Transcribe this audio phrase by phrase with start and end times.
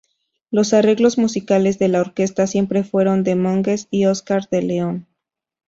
[0.49, 5.05] Los arreglos musicales de la orquesta siempre fueron de Monges y Oscar D'León.